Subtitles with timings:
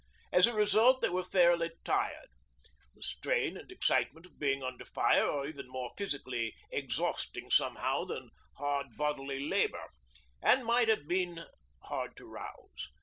[0.31, 2.29] As a result they were fairly tired
[2.95, 8.31] the strain and excitement of being under fire are even more physically exhausting somehow than
[8.55, 9.91] hard bodily labour
[10.41, 11.45] and might have been
[11.83, 12.89] hard to rouse.